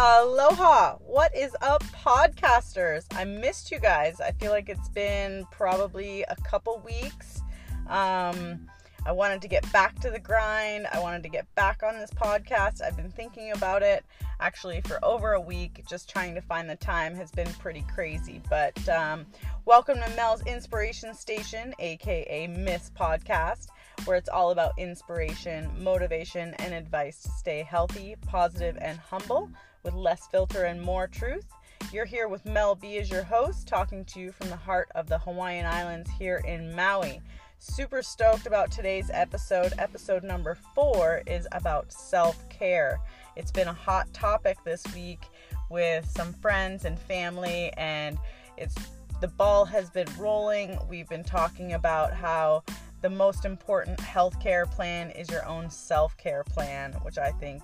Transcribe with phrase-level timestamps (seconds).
[0.00, 0.94] Aloha!
[0.98, 3.04] What is up, podcasters?
[3.16, 4.20] I missed you guys.
[4.20, 7.40] I feel like it's been probably a couple weeks.
[7.88, 8.68] Um,
[9.04, 10.86] I wanted to get back to the grind.
[10.92, 12.80] I wanted to get back on this podcast.
[12.80, 14.04] I've been thinking about it
[14.38, 15.82] actually for over a week.
[15.88, 18.40] Just trying to find the time has been pretty crazy.
[18.48, 19.26] But um,
[19.64, 23.66] welcome to Mel's Inspiration Station, aka Miss Podcast
[24.04, 29.50] where it's all about inspiration, motivation, and advice to stay healthy, positive, and humble
[29.82, 31.46] with less filter and more truth.
[31.92, 35.08] You're here with Mel B as your host, talking to you from the heart of
[35.08, 37.20] the Hawaiian Islands here in Maui.
[37.58, 39.72] Super stoked about today's episode.
[39.78, 43.00] Episode number four is about self care.
[43.36, 45.26] It's been a hot topic this week
[45.70, 48.18] with some friends and family, and
[48.56, 48.74] it's
[49.20, 50.78] the ball has been rolling.
[50.88, 52.62] We've been talking about how
[53.00, 57.62] the most important health care plan is your own self care plan, which I think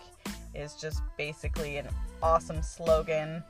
[0.55, 1.89] is just basically an
[2.23, 3.43] awesome slogan.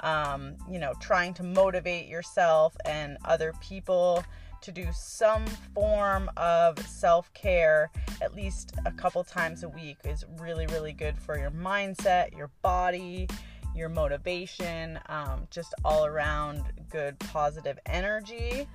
[0.00, 4.24] Um, you know, trying to motivate yourself and other people
[4.62, 7.90] to do some form of self care
[8.20, 12.50] at least a couple times a week is really, really good for your mindset, your
[12.62, 13.28] body,
[13.74, 18.66] your motivation, um, just all around good positive energy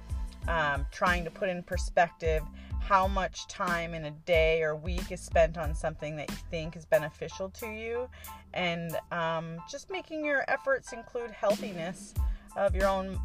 [0.48, 2.42] um, trying to put in perspective
[2.88, 6.78] how much time in a day or week is spent on something that you think
[6.78, 8.08] is beneficial to you,
[8.54, 12.14] and um, just making your efforts include healthiness
[12.56, 13.20] of your own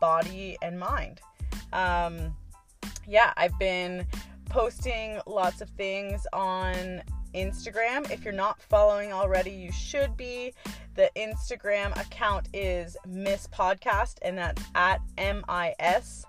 [0.00, 1.20] body and mind.
[1.72, 2.34] Um,
[3.06, 4.04] yeah, I've been
[4.50, 7.02] posting lots of things on
[7.34, 8.10] Instagram.
[8.10, 10.54] If you're not following already, you should be.
[10.96, 16.24] The Instagram account is Miss Podcast, and that's at M I S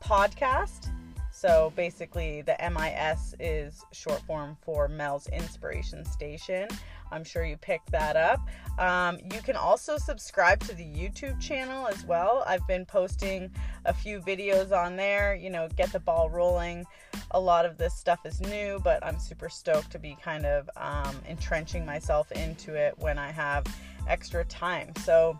[0.00, 0.90] podcast.
[1.38, 6.66] So basically, the MIS is short form for Mel's Inspiration Station.
[7.12, 8.40] I'm sure you picked that up.
[8.76, 12.42] Um, you can also subscribe to the YouTube channel as well.
[12.44, 13.52] I've been posting
[13.84, 16.84] a few videos on there, you know, get the ball rolling.
[17.30, 20.68] A lot of this stuff is new, but I'm super stoked to be kind of
[20.76, 23.64] um, entrenching myself into it when I have
[24.08, 24.92] extra time.
[25.04, 25.38] So,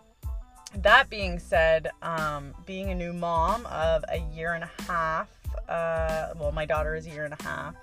[0.75, 5.27] that being said, um, being a new mom of a year and a half,
[5.67, 7.75] uh, well, my daughter is a year and a half,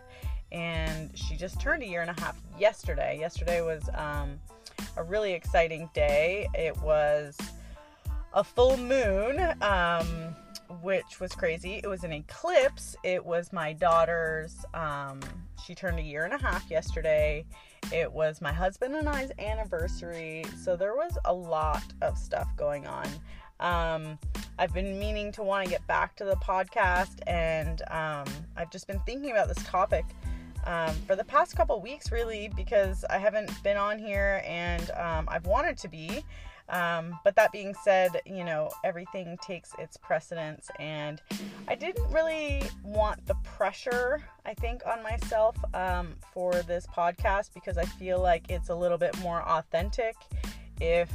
[0.53, 3.19] and she just turned a year and a half yesterday.
[3.19, 4.39] Yesterday was um,
[4.97, 6.49] a really exciting day.
[6.55, 7.37] It was
[8.33, 10.07] a full moon, um,
[10.83, 11.81] which was crazy.
[11.83, 12.97] It was an eclipse.
[13.03, 15.21] It was my daughter's, um,
[15.65, 17.45] she turned a year and a half yesterday
[17.93, 22.87] it was my husband and I's anniversary, so there was a lot of stuff going
[22.87, 23.07] on.
[23.61, 24.19] Um,
[24.59, 28.87] I've been meaning to want to get back to the podcast, and um, I've just
[28.87, 30.05] been thinking about this topic
[30.65, 35.29] um, for the past couple weeks, really, because I haven't been on here and um,
[35.31, 36.25] I've wanted to be.
[36.69, 41.23] Um, but that being said, you know, everything takes its precedence, and
[41.69, 47.79] I didn't really want the pressure, I think, on myself um, for this podcast because
[47.79, 50.17] I feel like it's a little bit more authentic
[50.81, 51.09] if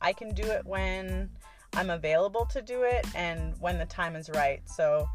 [0.00, 1.30] I can do it when
[1.74, 4.62] I'm available to do it and when the time is right.
[4.68, 5.08] So,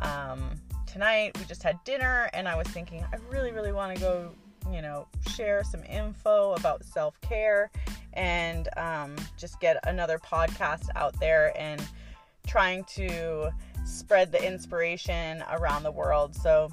[0.00, 4.00] um, tonight we just had dinner, and I was thinking, I really, really want to
[4.00, 4.30] go
[4.72, 7.70] you know, share some info about self care
[8.14, 11.82] and um, just get another podcast out there and
[12.46, 13.50] trying to
[13.84, 16.34] spread the inspiration around the world.
[16.34, 16.68] So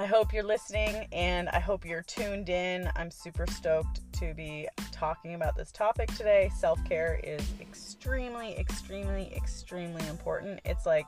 [0.00, 2.88] I hope you're listening and I hope you're tuned in.
[2.96, 6.50] I'm super stoked to be talking about this topic today.
[6.56, 10.58] Self care is extremely, extremely, extremely important.
[10.64, 11.04] It's like,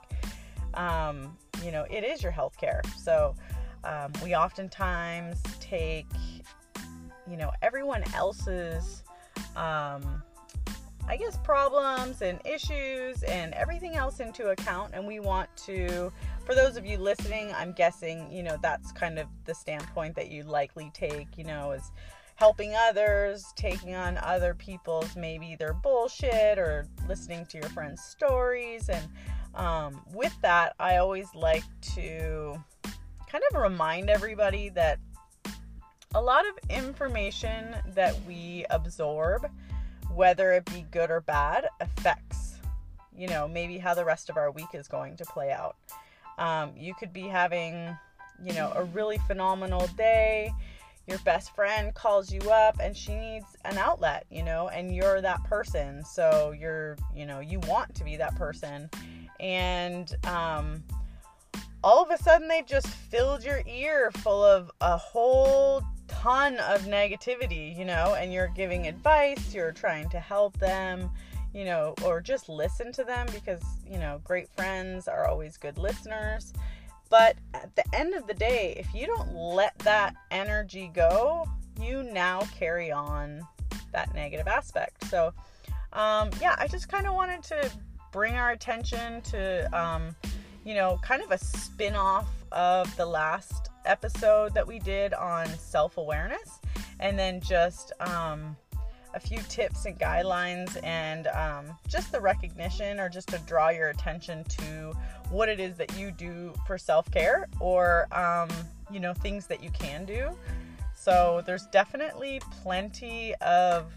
[0.75, 2.83] um, you know, it is your health care.
[2.95, 3.33] So,
[3.83, 6.05] um, we oftentimes take,
[7.27, 9.03] you know, everyone else's,
[9.55, 10.21] um,
[11.07, 14.91] I guess, problems and issues and everything else into account.
[14.93, 16.13] And we want to,
[16.45, 20.29] for those of you listening, I'm guessing, you know, that's kind of the standpoint that
[20.29, 21.91] you likely take, you know, is
[22.35, 28.89] helping others, taking on other people's maybe their bullshit or listening to your friends' stories.
[28.89, 29.07] And
[29.55, 31.63] um, with that, I always like
[31.95, 32.61] to
[33.29, 34.99] kind of remind everybody that
[36.15, 39.49] a lot of information that we absorb,
[40.13, 42.59] whether it be good or bad, affects,
[43.17, 45.77] you know, maybe how the rest of our week is going to play out.
[46.37, 47.97] Um, you could be having,
[48.43, 50.51] you know, a really phenomenal day.
[51.07, 55.19] Your best friend calls you up and she needs an outlet, you know, and you're
[55.21, 56.03] that person.
[56.05, 58.89] So you're, you know, you want to be that person.
[59.39, 60.83] And, um,
[61.83, 66.83] all of a sudden they just filled your ear full of a whole ton of
[66.83, 71.09] negativity, you know, and you're giving advice, you're trying to help them,
[71.53, 75.77] you know, or just listen to them because, you know, great friends are always good
[75.77, 76.53] listeners.
[77.09, 81.47] But at the end of the day, if you don't let that energy go,
[81.79, 83.47] you now carry on
[83.91, 85.05] that negative aspect.
[85.05, 85.33] So,
[85.93, 87.69] um, yeah, I just kind of wanted to
[88.11, 90.15] bring our attention to, um,
[90.65, 95.47] you know, kind of a spin off of the last episode that we did on
[95.57, 96.59] self awareness,
[96.99, 98.55] and then just um,
[99.13, 103.89] a few tips and guidelines, and um, just the recognition, or just to draw your
[103.89, 104.93] attention to
[105.29, 108.49] what it is that you do for self care, or um,
[108.91, 110.29] you know, things that you can do.
[110.95, 113.91] So there's definitely plenty of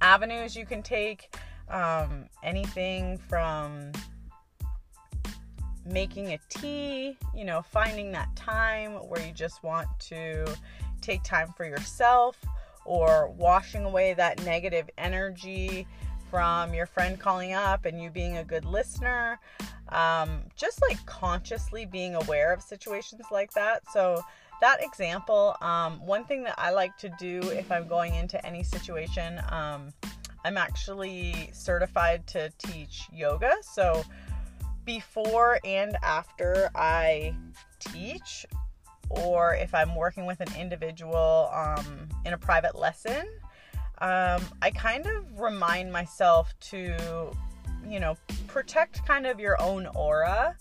[0.00, 1.34] avenues you can take.
[1.68, 3.92] Um, anything from
[5.86, 10.44] making a tea, you know, finding that time where you just want to
[11.00, 12.36] take time for yourself
[12.84, 15.86] or washing away that negative energy
[16.30, 19.38] from your friend calling up and you being a good listener.
[19.90, 23.82] Um, just like consciously being aware of situations like that.
[23.92, 24.24] So,
[24.60, 28.62] that example, um, one thing that I like to do if I'm going into any
[28.62, 29.92] situation, um,
[30.44, 33.52] I'm actually certified to teach yoga.
[33.62, 34.04] So,
[34.84, 37.34] before and after I
[37.78, 38.46] teach,
[39.10, 43.26] or if I'm working with an individual um, in a private lesson,
[43.98, 47.30] um, I kind of remind myself to,
[47.88, 48.16] you know,
[48.48, 50.56] protect kind of your own aura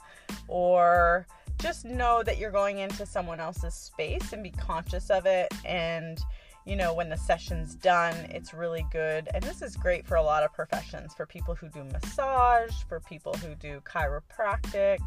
[0.47, 1.27] or
[1.59, 6.19] just know that you're going into someone else's space and be conscious of it and
[6.65, 9.27] you know, when the session's done, it's really good.
[9.33, 13.01] And this is great for a lot of professions for people who do massage, for
[13.01, 14.99] people who do chiropractic,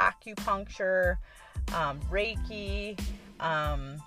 [0.00, 1.18] acupuncture,
[1.74, 2.98] um, Reiki,
[3.40, 4.00] um,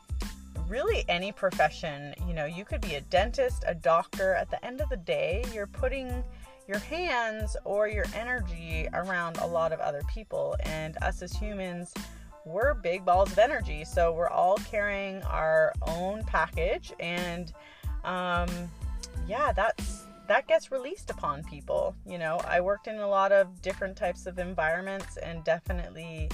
[0.68, 2.14] really any profession.
[2.28, 4.34] You know, you could be a dentist, a doctor.
[4.36, 6.24] At the end of the day, you're putting
[6.68, 10.56] your hands or your energy around a lot of other people.
[10.64, 11.94] And us as humans,
[12.46, 13.84] we're big balls of energy.
[13.86, 17.54] So we're all carrying our own package, and
[18.04, 18.50] um,
[19.28, 21.96] yeah, that's that gets released upon people.
[22.06, 26.30] You know, I worked in a lot of different types of environments and definitely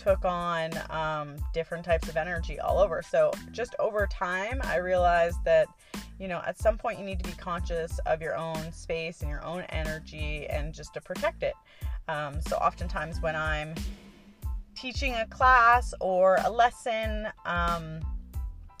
[0.00, 3.02] took on um, different types of energy all over.
[3.02, 5.68] So just over time, I realized that
[6.18, 9.30] you know at some point you need to be conscious of your own space and
[9.30, 11.54] your own energy and just to protect it.
[12.08, 13.74] Um, so oftentimes when I'm
[14.74, 18.00] teaching a class or a lesson, um,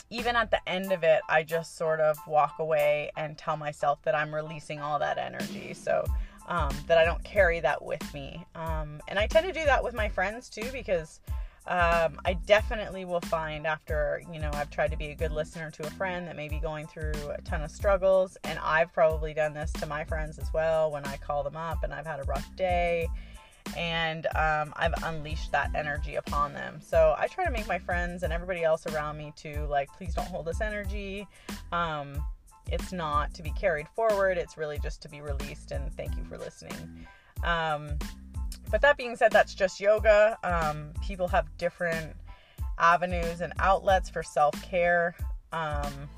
[0.08, 4.02] even at the end of it, I just sort of walk away and tell myself
[4.02, 5.74] that I'm releasing all that energy.
[5.74, 6.04] So
[6.50, 8.44] um, that I don't carry that with me.
[8.54, 11.20] Um, and I tend to do that with my friends too because
[11.66, 15.70] um, I definitely will find after, you know, I've tried to be a good listener
[15.70, 18.36] to a friend that may be going through a ton of struggles.
[18.42, 21.84] And I've probably done this to my friends as well when I call them up
[21.84, 23.08] and I've had a rough day
[23.76, 26.80] and um, I've unleashed that energy upon them.
[26.80, 30.14] So I try to make my friends and everybody else around me to like, please
[30.14, 31.28] don't hold this energy.
[31.70, 32.24] Um,
[32.68, 35.72] it's not to be carried forward, it's really just to be released.
[35.72, 37.06] And thank you for listening.
[37.44, 37.98] Um,
[38.70, 40.38] but that being said, that's just yoga.
[40.44, 42.14] Um, people have different
[42.78, 45.14] avenues and outlets for self care.
[45.52, 46.08] Um,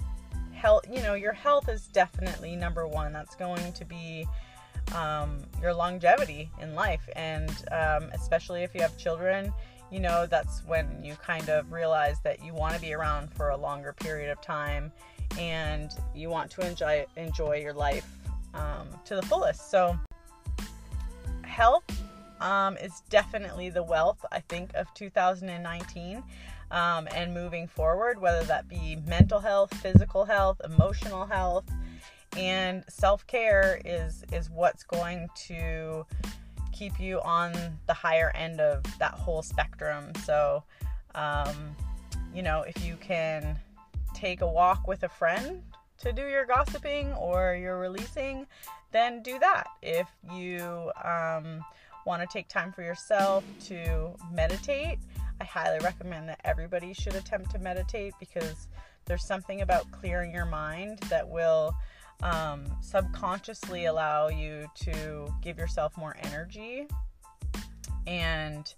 [0.53, 3.13] health, you know, your health is definitely number one.
[3.13, 4.27] That's going to be
[4.95, 7.09] um, your longevity in life.
[7.17, 9.53] And um, especially if you have children,
[9.91, 13.51] you know, that's when you kind of realize that you want to be around for
[13.51, 14.93] a longer period of time
[15.39, 18.07] and you want to enjoy enjoy your life
[18.55, 19.71] um, to the fullest.
[19.71, 19.99] So
[21.43, 21.85] health
[22.41, 26.23] um, is definitely the wealth I think of 2019
[26.71, 31.65] um, and moving forward, whether that be mental health, physical health, emotional health,
[32.37, 36.07] and self-care is is what's going to
[36.73, 37.53] keep you on
[37.87, 40.63] the higher end of that whole spectrum so
[41.15, 41.77] um,
[42.35, 43.59] you know if you can
[44.23, 45.63] take a walk with a friend
[45.99, 48.47] to do your gossiping or your releasing
[48.93, 49.67] then do that.
[49.81, 51.65] If you um,
[52.07, 54.99] want to take time for yourself to meditate
[55.41, 58.69] i highly recommend that everybody should attempt to meditate because
[59.07, 61.75] there's something about clearing your mind that will
[62.23, 66.87] um, subconsciously allow you to give yourself more energy.
[68.07, 68.73] And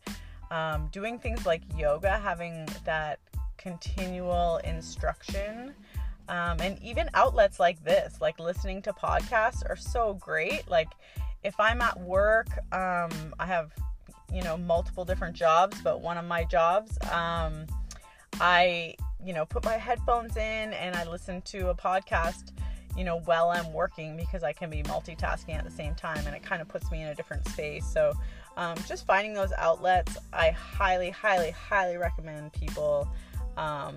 [0.50, 3.18] um, doing things like yoga, having that
[3.64, 5.74] continual instruction.
[6.28, 10.68] Um, and even outlets like this, like listening to podcasts, are so great.
[10.68, 10.90] Like,
[11.42, 13.72] if I'm at work, um, I have,
[14.32, 17.66] you know, multiple different jobs, but one of my jobs, um,
[18.40, 18.94] I
[19.24, 22.52] you know, put my headphones in and I listen to a podcast,
[22.96, 26.36] you know, while I'm working because I can be multitasking at the same time and
[26.36, 27.86] it kind of puts me in a different space.
[27.86, 28.12] So,
[28.56, 33.08] um, just finding those outlets, I highly, highly, highly recommend people
[33.56, 33.96] um,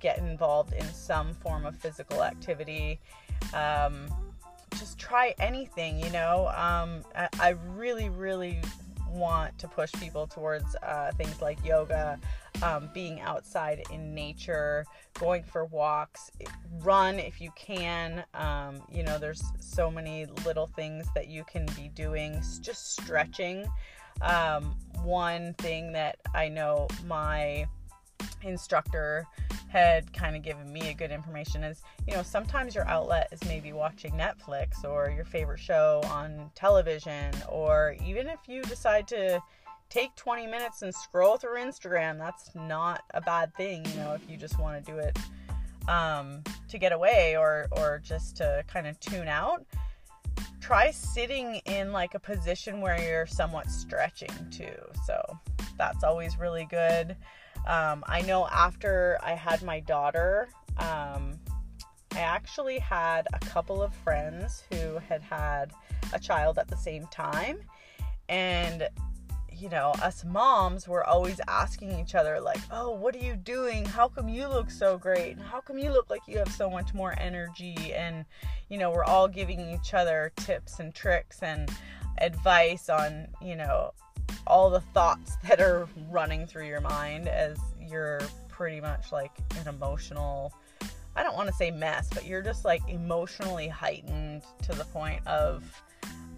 [0.00, 3.00] get involved in some form of physical activity.
[3.54, 4.08] Um,
[4.78, 6.48] just try anything, you know.
[6.48, 8.60] Um, I, I, really, really
[9.10, 12.18] want to push people towards uh, things like yoga,
[12.62, 14.84] um, being outside in nature,
[15.18, 16.30] going for walks,
[16.80, 18.24] run if you can.
[18.34, 23.66] Um, you know, there's so many little things that you can be doing, just stretching.
[24.20, 27.66] Um, one thing that I know my
[28.42, 29.26] instructor
[29.68, 33.42] had kind of given me a good information is you know sometimes your outlet is
[33.44, 39.40] maybe watching netflix or your favorite show on television or even if you decide to
[39.88, 44.30] take 20 minutes and scroll through instagram that's not a bad thing you know if
[44.30, 45.18] you just want to do it
[45.88, 49.64] um, to get away or or just to kind of tune out.
[50.60, 54.74] Try sitting in like a position where you're somewhat stretching too
[55.06, 55.38] so
[55.78, 57.14] that's always really good
[57.66, 61.38] um, I know after I had my daughter, um,
[62.12, 65.72] I actually had a couple of friends who had had
[66.12, 67.58] a child at the same time.
[68.28, 68.88] And,
[69.52, 73.84] you know, us moms were always asking each other, like, oh, what are you doing?
[73.84, 75.38] How come you look so great?
[75.38, 77.92] How come you look like you have so much more energy?
[77.94, 78.24] And,
[78.68, 81.70] you know, we're all giving each other tips and tricks and
[82.18, 83.92] advice on, you know,
[84.46, 89.68] all the thoughts that are running through your mind as you're pretty much like an
[89.68, 90.52] emotional
[91.18, 95.26] I don't want to say mess, but you're just like emotionally heightened to the point
[95.26, 95.64] of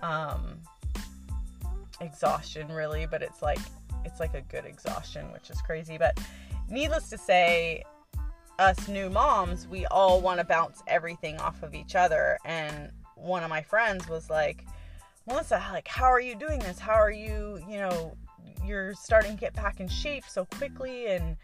[0.02, 0.61] um
[2.00, 3.59] exhaustion really, but it's like
[4.04, 6.18] it's like a good exhaustion, which is crazy, but
[6.71, 7.83] needless to say
[8.59, 12.38] us new moms, we all want to bounce everything off of each other.
[12.45, 14.64] And one of my friends was like
[15.28, 16.78] Melissa, like, how are you doing this?
[16.78, 18.16] How are you, you know,
[18.64, 21.37] you're starting to get back in shape so quickly and,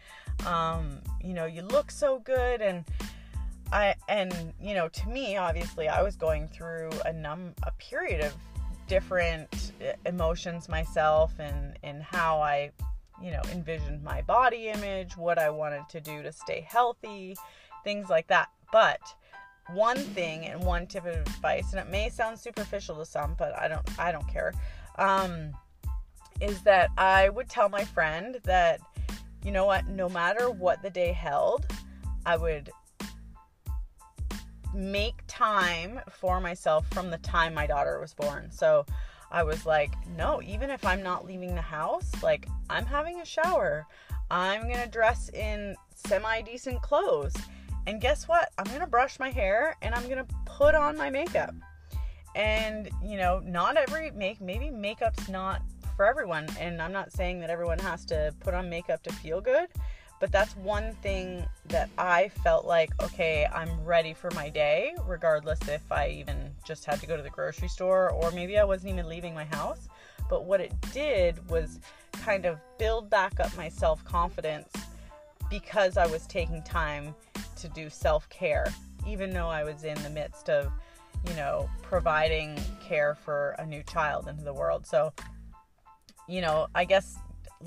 [0.47, 2.61] um, you know, you look so good.
[2.61, 2.83] And
[3.71, 8.21] I, and, you know, to me, obviously, I was going through a num, a period
[8.21, 8.33] of
[8.87, 9.71] different
[10.07, 12.71] emotions myself and, and how I,
[13.21, 17.35] you know, envisioned my body image, what I wanted to do to stay healthy,
[17.83, 18.49] things like that.
[18.71, 18.99] But,
[19.73, 23.57] one thing and one tip of advice, and it may sound superficial to some, but
[23.59, 24.53] I don't I don't care.
[24.97, 25.51] Um,
[26.41, 28.79] is that I would tell my friend that
[29.43, 31.65] you know what, no matter what the day held,
[32.25, 32.69] I would
[34.73, 38.51] make time for myself from the time my daughter was born.
[38.51, 38.85] So
[39.31, 43.25] I was like, no, even if I'm not leaving the house, like I'm having a
[43.25, 43.85] shower.
[44.31, 47.35] I'm going to dress in semi decent clothes
[47.87, 48.51] and guess what?
[48.57, 51.53] I'm going to brush my hair and I'm going to put on my makeup.
[52.35, 55.61] And, you know, not every make maybe makeup's not
[55.95, 59.39] for everyone and I'm not saying that everyone has to put on makeup to feel
[59.39, 59.67] good,
[60.19, 65.59] but that's one thing that I felt like okay, I'm ready for my day regardless
[65.69, 68.91] if I even just had to go to the grocery store or maybe I wasn't
[68.91, 69.87] even leaving my house.
[70.29, 71.79] But what it did was
[72.11, 74.73] kind of build back up my self-confidence
[75.49, 77.13] because I was taking time
[77.65, 78.73] to do self care,
[79.07, 80.71] even though I was in the midst of,
[81.27, 84.85] you know, providing care for a new child into the world.
[84.85, 85.11] So,
[86.27, 87.17] you know, I guess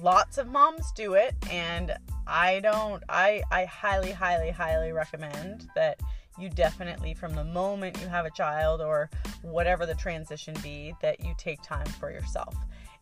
[0.00, 1.94] lots of moms do it, and
[2.26, 6.00] I don't, I, I highly, highly, highly recommend that
[6.38, 9.10] you definitely, from the moment you have a child or
[9.42, 12.54] whatever the transition be, that you take time for yourself.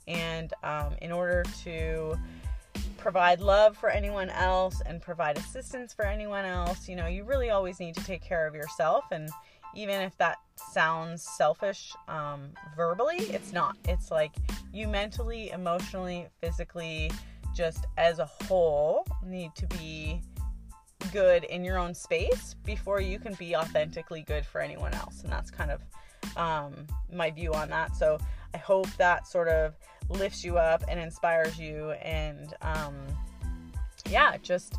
[0.09, 2.17] And um, in order to
[2.97, 6.89] provide love for anyone else and provide assistance for anyone else.
[6.89, 9.05] You know, you really always need to take care of yourself.
[9.11, 9.29] And
[9.75, 10.39] even if that
[10.73, 13.77] sounds selfish um, verbally, it's not.
[13.87, 14.33] It's like
[14.73, 17.11] you mentally, emotionally, physically,
[17.55, 20.21] just as a whole, need to be
[21.13, 25.23] good in your own space before you can be authentically good for anyone else.
[25.23, 25.81] And that's kind of
[26.37, 27.97] um, my view on that.
[27.97, 28.19] So
[28.55, 29.75] I hope that sort of
[30.09, 32.95] lifts you up and inspires you and um,
[34.09, 34.75] yeah just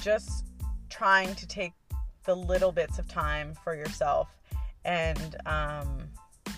[0.00, 0.46] just
[0.88, 1.72] trying to take
[2.24, 4.28] the little bits of time for yourself
[4.84, 6.08] and um,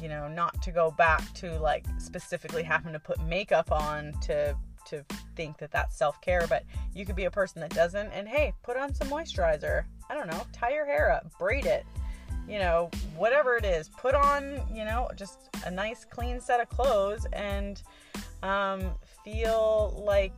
[0.00, 4.56] you know not to go back to like specifically having to put makeup on to
[4.86, 6.62] to think that that's self-care but
[6.94, 9.84] you could be a person that doesn't and hey put on some moisturizer.
[10.08, 11.84] I don't know tie your hair up braid it
[12.48, 16.68] you know, whatever it is, put on, you know, just a nice clean set of
[16.68, 17.82] clothes and
[18.42, 18.92] um,
[19.24, 20.32] feel like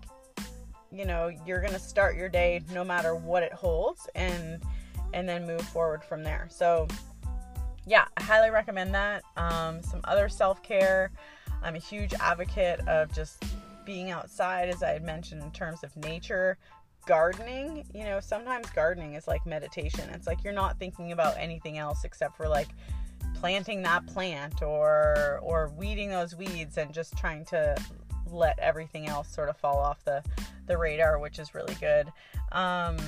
[0.90, 4.62] you know, you're going to start your day no matter what it holds and
[5.14, 6.46] and then move forward from there.
[6.50, 6.86] So,
[7.86, 9.22] yeah, I highly recommend that.
[9.36, 11.10] Um, some other self care.
[11.62, 13.42] I'm a huge advocate of just
[13.84, 16.58] being outside, as I had mentioned, in terms of nature.
[17.08, 20.06] Gardening, you know, sometimes gardening is like meditation.
[20.10, 22.68] It's like you're not thinking about anything else except for like
[23.34, 27.74] planting that plant or or weeding those weeds and just trying to
[28.30, 30.22] let everything else sort of fall off the
[30.66, 32.12] the radar, which is really good.
[32.52, 32.98] Um,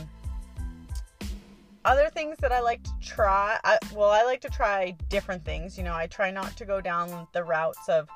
[1.85, 5.76] other things that I like to try, I, well, I like to try different things.
[5.76, 8.09] You know, I try not to go down the routes of.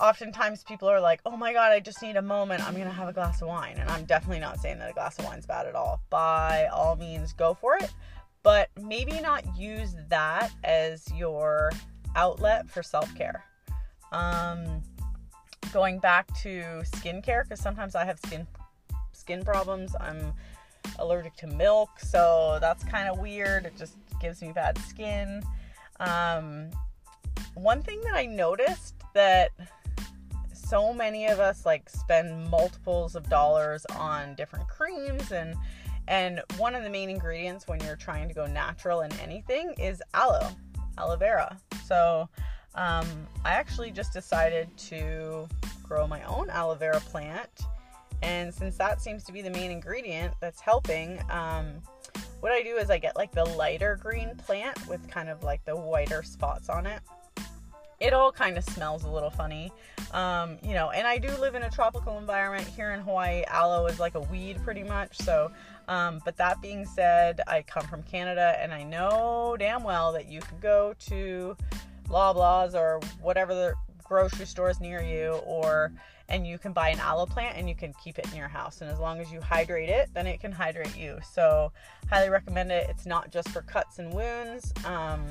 [0.00, 2.66] Oftentimes, people are like, "Oh my god, I just need a moment.
[2.66, 5.18] I'm gonna have a glass of wine," and I'm definitely not saying that a glass
[5.18, 6.00] of wine's bad at all.
[6.10, 7.92] By all means, go for it
[8.44, 11.72] but maybe not use that as your
[12.14, 13.42] outlet for self care.
[14.12, 14.82] Um,
[15.72, 18.46] going back to skincare, because sometimes I have skin
[19.12, 19.96] skin problems.
[19.98, 20.32] I'm
[20.98, 23.64] allergic to milk, so that's kind of weird.
[23.64, 25.42] It just gives me bad skin.
[25.98, 26.70] Um,
[27.54, 29.50] one thing that I noticed that
[30.66, 35.54] so many of us like spend multiples of dollars on different creams and
[36.06, 40.02] and one of the main ingredients when you're trying to go natural in anything is
[40.12, 40.50] aloe,
[40.98, 41.56] aloe vera.
[41.86, 42.28] So
[42.74, 43.06] um,
[43.44, 45.48] I actually just decided to
[45.82, 47.62] grow my own aloe vera plant.
[48.22, 51.80] And since that seems to be the main ingredient that's helping, um,
[52.40, 55.64] what I do is I get like the lighter green plant with kind of like
[55.64, 57.00] the whiter spots on it.
[58.04, 59.72] It all kind of smells a little funny,
[60.12, 60.90] um, you know.
[60.90, 63.44] And I do live in a tropical environment here in Hawaii.
[63.48, 65.50] Aloe is like a weed pretty much, so
[65.88, 70.26] um, but that being said, I come from Canada and I know damn well that
[70.26, 71.56] you can go to
[72.10, 75.90] Loblaws or whatever the grocery stores near you or
[76.28, 78.82] and you can buy an aloe plant and you can keep it in your house
[78.82, 81.72] and as long as you hydrate it then it can hydrate you so
[82.10, 85.24] highly recommend it it's not just for cuts and wounds um,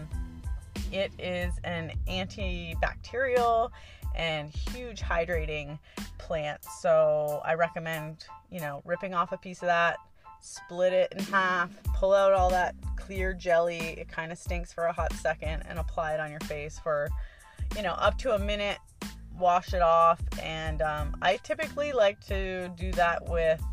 [0.92, 3.70] it is an antibacterial
[4.16, 5.80] and huge hydrating
[6.20, 9.98] plant so i recommend you know ripping off a piece of that
[10.44, 13.80] split it in half, pull out all that clear jelly.
[13.80, 17.10] It kind of stinks for a hot second and apply it on your face for,
[17.76, 18.78] you know, up to a minute.
[19.40, 20.22] Wash it off.
[20.42, 23.64] And um, I typically like to do that with,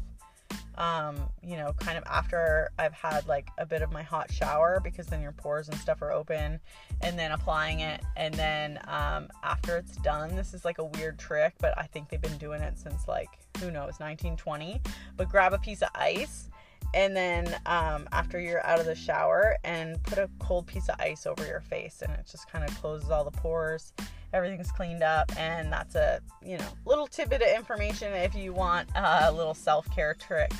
[0.80, 4.80] um, you know, kind of after I've had like a bit of my hot shower
[4.82, 6.58] because then your pores and stuff are open
[7.02, 8.00] and then applying it.
[8.16, 12.08] And then um, after it's done, this is like a weird trick, but I think
[12.08, 14.80] they've been doing it since like, who knows, 1920.
[15.18, 16.48] But grab a piece of ice
[16.94, 20.96] and then um, after you're out of the shower and put a cold piece of
[21.00, 23.92] ice over your face and it just kind of closes all the pores
[24.33, 28.88] everything's cleaned up and that's a you know little tidbit of information if you want
[28.94, 30.53] a little self-care trick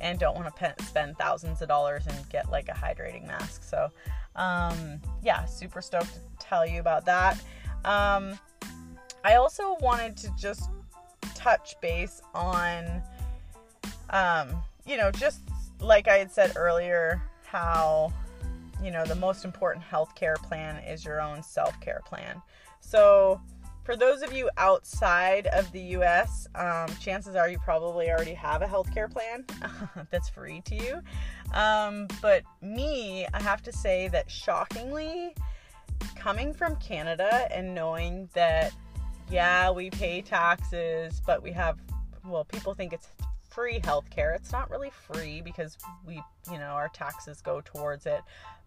[0.00, 3.62] and don't want to pe- spend thousands of dollars and get like a hydrating mask.
[3.64, 3.88] So
[4.36, 7.40] um, yeah super stoked to tell you about that.
[7.84, 8.38] Um,
[9.24, 10.70] i also wanted to just
[11.34, 13.02] touch base on
[14.10, 14.48] um,
[14.86, 15.40] you know just
[15.80, 18.12] like I had said earlier, how
[18.82, 22.40] you know the most important healthcare plan is your own self-care plan.
[22.80, 23.40] So
[23.88, 28.60] for those of you outside of the US, um, chances are you probably already have
[28.60, 29.46] a healthcare plan
[30.10, 31.00] that's free to you.
[31.54, 35.34] Um, but me, I have to say that shockingly,
[36.14, 38.74] coming from Canada and knowing that,
[39.30, 41.78] yeah, we pay taxes, but we have,
[42.26, 43.08] well, people think it's
[43.58, 44.36] free healthcare.
[44.36, 48.20] It's not really free because we, you know, our taxes go towards it.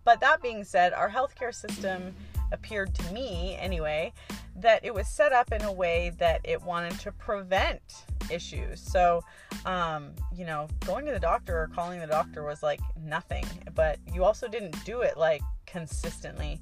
[0.04, 2.14] But that being said, our healthcare system
[2.52, 4.12] appeared to me, anyway,
[4.58, 8.82] that it was set up in a way that it wanted to prevent issues.
[8.82, 9.24] So,
[9.66, 13.98] um, you know, going to the doctor or calling the doctor was like nothing, but
[14.14, 16.60] you also didn't do it like consistently.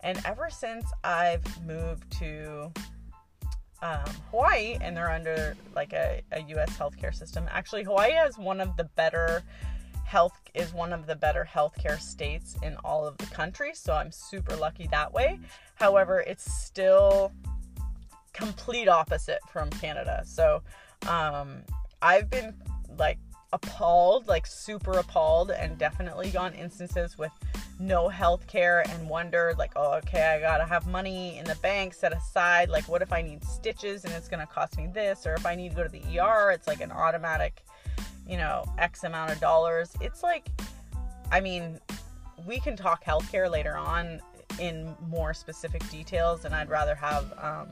[0.00, 2.70] And ever since I've moved to
[3.82, 6.70] um, Hawaii, and they're under like a, a U.S.
[6.78, 7.46] healthcare system.
[7.50, 9.42] Actually, Hawaii is one of the better
[10.04, 14.12] health is one of the better healthcare states in all of the country, so I'm
[14.12, 15.40] super lucky that way.
[15.76, 17.32] However, it's still
[18.32, 20.22] complete opposite from Canada.
[20.26, 20.62] So
[21.08, 21.62] um,
[22.02, 22.54] I've been
[22.98, 23.18] like
[23.52, 27.32] appalled, like super appalled, and definitely gone instances with
[27.78, 31.94] no health care and wonder like oh okay i gotta have money in the bank
[31.94, 32.68] set aside.
[32.68, 35.26] Like what if i need stitches and it's gonna cost me this?
[35.26, 37.64] Or if i need to go to the er it's like an automatic
[38.28, 39.92] you know x amount of dollars.
[40.00, 40.48] It's like
[41.30, 41.80] i mean
[42.46, 44.20] we can talk healthcare later on
[44.58, 47.68] in more specific details and i'd rather have um,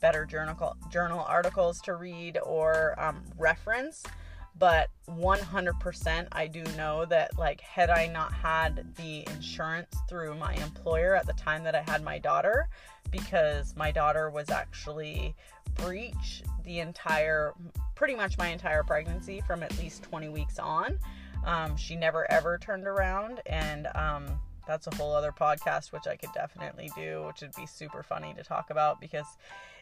[0.00, 4.02] better journal journal articles to read or um, reference
[4.58, 10.54] but 100% I do know that like had I not had the insurance through my
[10.54, 12.68] employer at the time that I had my daughter
[13.10, 15.34] because my daughter was actually
[15.74, 17.52] breech the entire
[17.94, 20.98] pretty much my entire pregnancy from at least 20 weeks on
[21.44, 24.26] um, she never ever turned around and um,
[24.66, 28.34] that's a whole other podcast which I could definitely do which would be super funny
[28.34, 29.26] to talk about because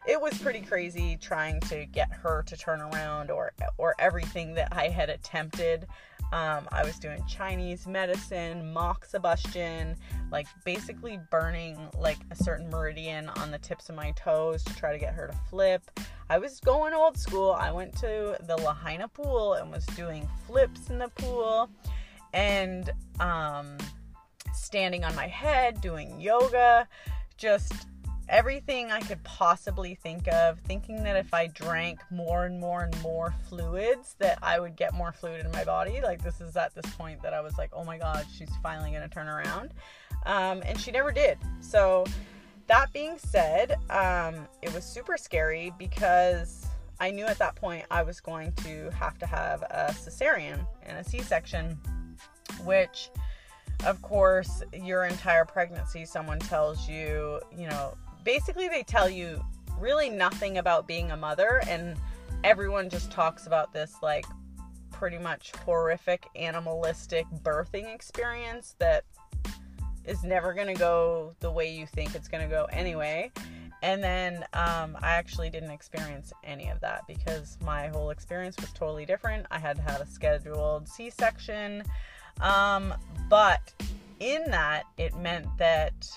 [0.06, 4.68] it was pretty crazy trying to get her to turn around or or everything that
[4.72, 5.86] I had attempted.
[6.32, 9.96] Um, I was doing Chinese medicine, moxibustion,
[10.30, 14.92] like basically burning like a certain meridian on the tips of my toes to try
[14.92, 15.82] to get her to flip.
[16.30, 17.52] I was going old school.
[17.52, 21.70] I went to the Lahaina pool and was doing flips in the pool
[22.32, 22.90] and
[23.20, 23.76] um,
[24.72, 26.88] standing on my head, doing yoga,
[27.37, 27.74] just
[28.30, 33.02] everything I could possibly think of, thinking that if I drank more and more and
[33.02, 36.00] more fluids, that I would get more fluid in my body.
[36.02, 38.88] Like, this is at this point that I was like, oh my God, she's finally
[38.92, 39.74] going to turn around.
[40.24, 41.37] Um, and she never did.
[41.61, 42.06] So,
[42.66, 46.64] that being said, um, it was super scary because
[46.98, 50.96] I knew at that point I was going to have to have a cesarean and
[50.96, 51.78] a C section,
[52.64, 53.11] which
[53.84, 59.44] of course, your entire pregnancy, someone tells you, you know, basically they tell you
[59.78, 61.96] really nothing about being a mother and
[62.44, 64.24] everyone just talks about this like
[64.90, 69.04] pretty much horrific animalistic birthing experience that
[70.04, 73.30] is never going to go the way you think it's going to go anyway.
[73.82, 78.70] And then um, I actually didn't experience any of that because my whole experience was
[78.72, 79.46] totally different.
[79.50, 81.82] I had have a scheduled C section.
[82.40, 82.94] Um,
[83.28, 83.72] but
[84.20, 86.10] in that, it meant that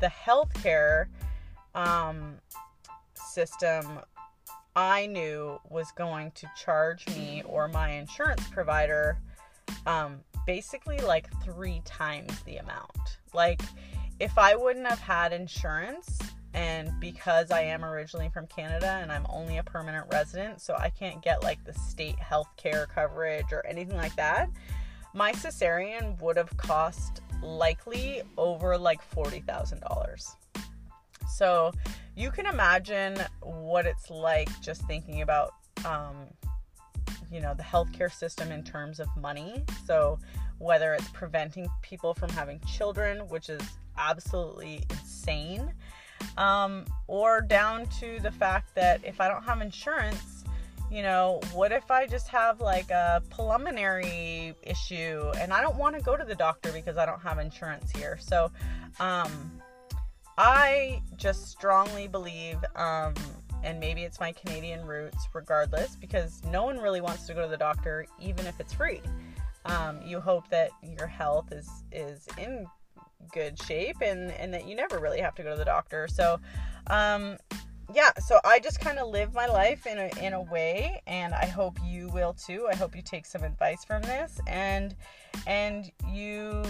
[0.00, 1.06] the healthcare
[1.74, 2.34] um,
[3.14, 4.00] system
[4.74, 9.18] I knew was going to charge me or my insurance provider
[9.86, 13.18] um, basically like three times the amount.
[13.32, 13.60] Like,
[14.20, 16.18] if I wouldn't have had insurance,
[16.54, 20.88] and because I am originally from Canada and I'm only a permanent resident, so I
[20.88, 24.48] can't get like the state health care coverage or anything like that,
[25.16, 30.36] my cesarean would have cost likely over like $40,000.
[31.34, 31.72] So
[32.14, 35.54] you can imagine what it's like just thinking about,
[35.86, 36.26] um,
[37.32, 39.64] you know, the healthcare system in terms of money.
[39.86, 40.18] So
[40.58, 43.62] whether it's preventing people from having children, which is
[43.96, 45.72] absolutely insane,
[46.36, 50.35] um, or down to the fact that if I don't have insurance,
[50.90, 55.96] you know, what if I just have like a pulmonary issue and I don't want
[55.96, 58.18] to go to the doctor because I don't have insurance here?
[58.20, 58.50] So,
[59.00, 59.60] um,
[60.38, 63.14] I just strongly believe, um,
[63.64, 67.48] and maybe it's my Canadian roots, regardless, because no one really wants to go to
[67.48, 69.00] the doctor, even if it's free.
[69.64, 72.66] Um, you hope that your health is is in
[73.32, 76.06] good shape and and that you never really have to go to the doctor.
[76.06, 76.38] So,
[76.88, 77.38] um,
[77.94, 81.34] yeah, so I just kind of live my life in a in a way, and
[81.34, 82.66] I hope you will too.
[82.70, 84.94] I hope you take some advice from this, and
[85.46, 86.62] and you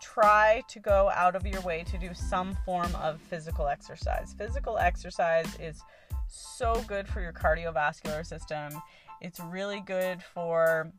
[0.00, 4.34] try to go out of your way to do some form of physical exercise.
[4.38, 5.82] Physical exercise is
[6.28, 8.80] so good for your cardiovascular system.
[9.20, 10.92] It's really good for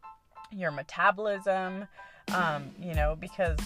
[0.52, 1.88] your metabolism.
[2.34, 3.60] Um, you know, because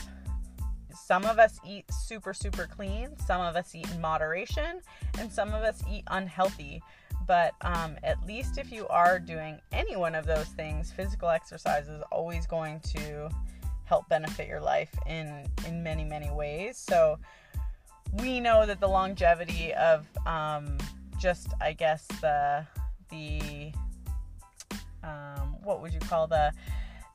[0.93, 4.81] some of us eat super, super clean, some of us eat in moderation,
[5.17, 6.81] and some of us eat unhealthy.
[7.27, 11.87] But um, at least if you are doing any one of those things, physical exercise
[11.87, 13.29] is always going to
[13.85, 16.77] help benefit your life in in many many ways.
[16.77, 17.17] So
[18.13, 20.77] we know that the longevity of um,
[21.19, 22.65] just I guess the
[23.09, 23.71] the
[25.03, 26.51] um, what would you call the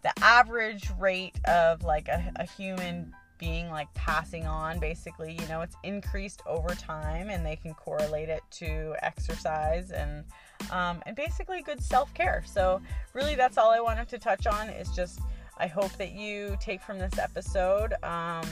[0.02, 5.60] the average rate of like a, a human being like passing on basically you know
[5.60, 10.24] it's increased over time and they can correlate it to exercise and
[10.70, 12.80] um, and basically good self-care so
[13.12, 15.20] really that's all i wanted to touch on is just
[15.58, 18.46] i hope that you take from this episode um,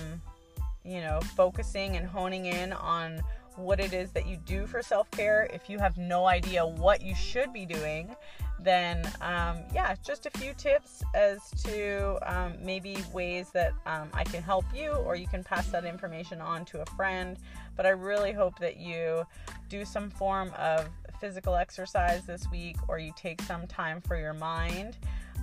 [0.85, 3.23] you know focusing and honing in on
[3.57, 5.49] what it is that you do for self care.
[5.53, 8.15] If you have no idea what you should be doing,
[8.63, 14.25] then um, yeah, just a few tips as to um, maybe ways that um, I
[14.25, 17.39] can help you, or you can pass that information on to a friend.
[17.77, 19.25] But I really hope that you
[19.69, 20.89] do some form of
[21.21, 24.97] physical exercise this week, or you take some time for your mind.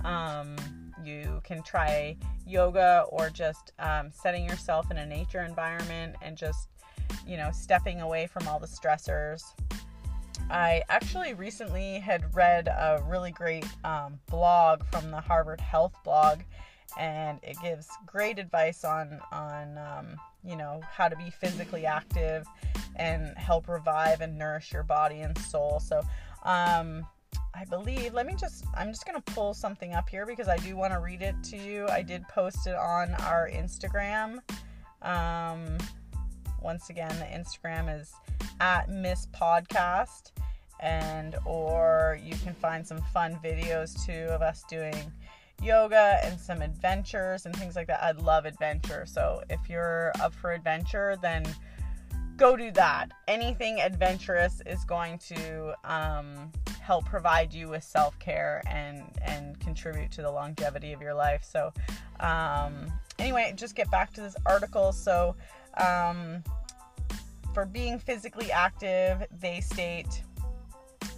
[0.04, 0.56] Um,
[1.04, 6.68] you can try yoga or just um, setting yourself in a nature environment and just
[7.26, 9.42] you know, stepping away from all the stressors.
[10.48, 16.40] I actually recently had read a really great um, blog from the Harvard Health blog,
[16.98, 22.46] and it gives great advice on on um, you know how to be physically active
[22.96, 25.80] and help revive and nourish your body and soul.
[25.80, 26.02] So
[26.44, 27.06] um,
[27.54, 30.56] I believe, let me just, I'm just going to pull something up here because I
[30.58, 31.86] do want to read it to you.
[31.88, 34.38] I did post it on our Instagram.
[35.02, 35.78] Um,
[36.62, 38.12] once again, the Instagram is
[38.60, 40.32] at Miss Podcast
[40.80, 44.94] and or you can find some fun videos too of us doing
[45.62, 48.02] yoga and some adventures and things like that.
[48.02, 49.04] I love adventure.
[49.06, 51.44] So if you're up for adventure, then
[52.36, 53.10] go do that.
[53.28, 60.10] Anything adventurous is going to um, help provide you with self care and and contribute
[60.12, 61.44] to the longevity of your life.
[61.44, 61.72] So
[62.20, 64.92] um, anyway, just get back to this article.
[64.92, 65.36] So
[65.80, 66.42] um,
[67.54, 70.22] for being physically active, they state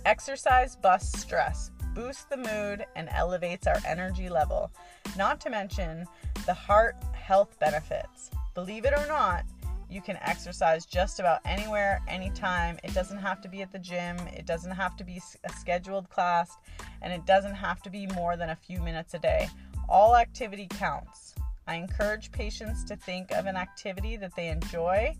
[0.04, 4.72] Exercise busts stress, boosts the mood, and elevates our energy level.
[5.16, 6.06] Not to mention
[6.44, 8.30] the heart health benefits.
[8.54, 9.44] Believe it or not,
[9.88, 12.78] you can exercise just about anywhere, anytime.
[12.82, 16.10] It doesn't have to be at the gym, it doesn't have to be a scheduled
[16.10, 16.56] class,
[17.00, 19.48] and it doesn't have to be more than a few minutes a day.
[19.88, 21.31] All activity counts.
[21.72, 25.16] I encourage patients to think of an activity that they enjoy,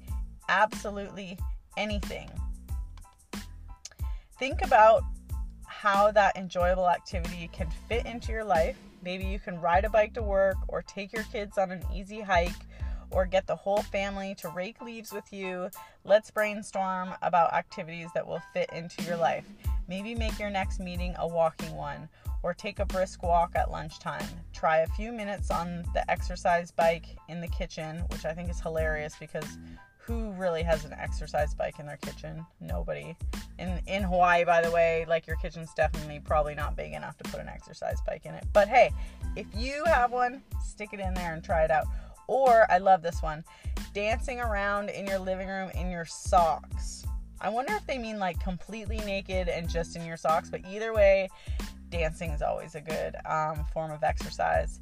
[0.50, 1.38] absolutely
[1.78, 2.28] anything.
[4.38, 5.02] Think about
[5.64, 8.76] how that enjoyable activity can fit into your life.
[9.02, 12.20] Maybe you can ride a bike to work or take your kids on an easy
[12.20, 12.52] hike
[13.10, 15.70] or get the whole family to rake leaves with you.
[16.04, 19.46] Let's brainstorm about activities that will fit into your life.
[19.88, 22.10] Maybe make your next meeting a walking one
[22.42, 24.26] or take a brisk walk at lunchtime.
[24.52, 28.60] Try a few minutes on the exercise bike in the kitchen, which I think is
[28.60, 29.58] hilarious because
[29.98, 32.44] who really has an exercise bike in their kitchen?
[32.60, 33.16] Nobody.
[33.58, 37.24] In in Hawaii, by the way, like your kitchen's definitely probably not big enough to
[37.24, 38.44] put an exercise bike in it.
[38.52, 38.92] But hey,
[39.36, 41.86] if you have one, stick it in there and try it out.
[42.26, 43.44] Or I love this one,
[43.94, 47.04] dancing around in your living room in your socks.
[47.40, 50.92] I wonder if they mean like completely naked and just in your socks, but either
[50.92, 51.28] way,
[51.92, 54.80] dancing is always a good um, form of exercise.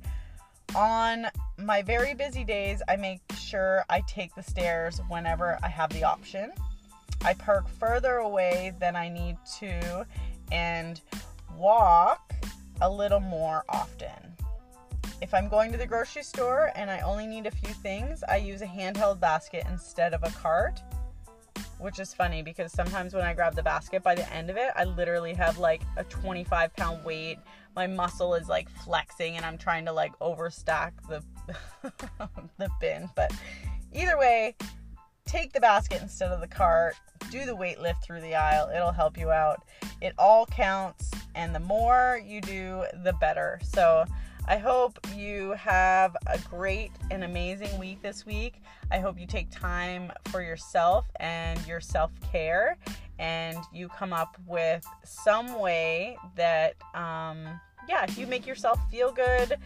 [0.75, 1.27] On
[1.59, 6.05] my very busy days, I make sure I take the stairs whenever I have the
[6.05, 6.53] option.
[7.23, 10.07] I park further away than I need to
[10.53, 11.01] and
[11.57, 12.33] walk
[12.81, 14.37] a little more often.
[15.21, 18.37] If I'm going to the grocery store and I only need a few things, I
[18.37, 20.81] use a handheld basket instead of a cart
[21.79, 24.71] which is funny because sometimes when I grab the basket, by the end of it,
[24.77, 27.39] I literally have like a 25 pound weight.
[27.77, 31.23] My muscle is like flexing, and I'm trying to like overstack the
[32.59, 33.09] the bin.
[33.15, 33.33] But
[33.93, 34.57] either way,
[35.27, 36.97] take the basket instead of the cart.
[37.31, 38.71] Do the weight lift through the aisle.
[38.75, 39.65] It'll help you out.
[40.01, 43.61] It all counts, and the more you do, the better.
[43.63, 44.05] So
[44.51, 48.61] I hope you have a great and amazing week this week.
[48.91, 52.77] I hope you take time for yourself and your self care
[53.21, 59.57] and you come up with some way that, um, yeah, you make yourself feel good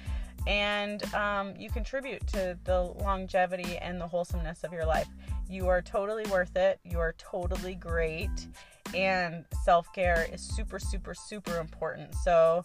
[0.46, 5.08] and um, you contribute to the longevity and the wholesomeness of your life.
[5.48, 6.78] You are totally worth it.
[6.84, 8.48] You are totally great.
[8.94, 12.14] And self care is super, super, super important.
[12.16, 12.62] So,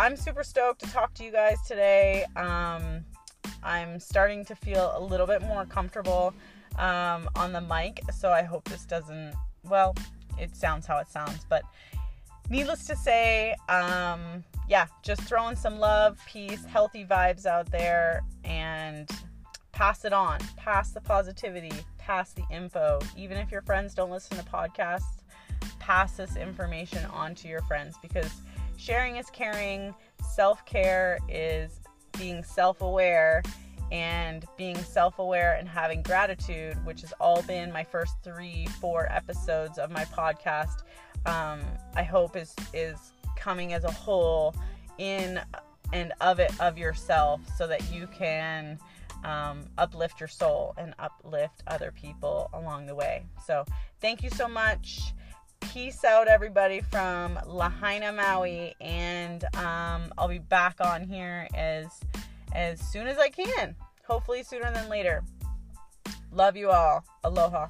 [0.00, 2.24] I'm super stoked to talk to you guys today.
[2.34, 3.04] Um,
[3.62, 6.32] I'm starting to feel a little bit more comfortable
[6.78, 9.94] um, on the mic, so I hope this doesn't, well,
[10.38, 11.64] it sounds how it sounds, but
[12.48, 19.10] needless to say, um, yeah, just throwing some love, peace, healthy vibes out there and
[19.72, 20.38] pass it on.
[20.56, 23.00] Pass the positivity, pass the info.
[23.18, 25.20] Even if your friends don't listen to podcasts,
[25.78, 28.40] pass this information on to your friends because
[28.80, 29.94] sharing is caring,
[30.34, 31.80] self care is
[32.18, 33.42] being self aware,
[33.92, 39.10] and being self aware and having gratitude, which has all been my first three, four
[39.10, 40.82] episodes of my podcast.
[41.26, 41.60] Um,
[41.94, 44.54] I hope is is coming as a whole
[44.98, 45.40] in
[45.92, 48.78] and of it of yourself so that you can
[49.24, 53.26] um, uplift your soul and uplift other people along the way.
[53.46, 53.64] So,
[54.00, 55.12] thank you so much
[55.60, 61.86] peace out, everybody, from Lahaina, Maui, and um, I'll be back on here as
[62.52, 63.76] as soon as I can.
[64.06, 65.22] Hopefully, sooner than later.
[66.32, 67.04] Love you all.
[67.24, 67.68] Aloha.